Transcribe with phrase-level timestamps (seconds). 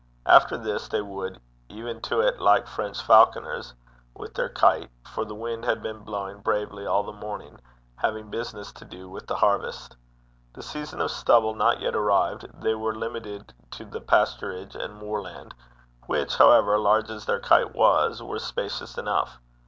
[0.25, 1.39] After this they would
[1.69, 3.75] 'e'en to it like French falconers'
[4.15, 7.59] with their kite, for the wind had been blowing bravely all the morning,
[7.97, 9.95] having business to do with the harvest.
[10.53, 15.53] The season of stubble not yet arrived, they were limited to the pasturage and moorland,
[16.07, 19.39] which, however, large as their kite was, were spacious enough.